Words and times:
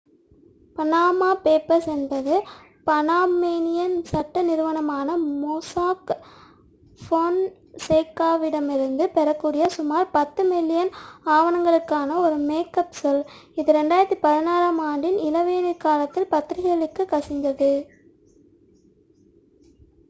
"""Panama 0.75 1.27
papers" 1.43 1.87
என்பது 1.87 2.35
Panamanian 2.87 3.97
சட்ட 4.03 4.41
நிறுவனமான 4.41 5.09
மொசாக் 5.41 6.13
ஃபொன்சேகாவிடமிருந்து 7.01 8.55
பெறக்கூடிய 9.13 9.67
சுமார் 9.69 10.09
பத்து 10.11 10.43
மில்லியன் 10.43 10.91
ஆவணங்களுக்கான 11.27 12.17
ஒரு 12.17 12.39
மேக்அப் 12.47 12.97
சொல் 12.99 13.23
இது 13.55 13.71
2016-ஆம் 13.73 14.81
ஆண்டின் 14.87 15.19
இளவேனிற்காலத்தில் 15.29 16.31
பத்திரிகைகளுக்குக் 16.31 17.13
கசிந்தது. 17.13 17.71